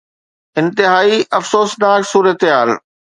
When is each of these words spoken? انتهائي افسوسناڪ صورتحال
انتهائي 0.61 1.17
افسوسناڪ 1.37 1.99
صورتحال 2.13 2.69